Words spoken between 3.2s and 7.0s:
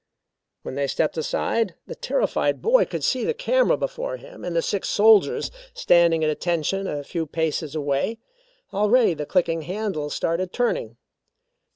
the camera before him and the six soldiers standing at attention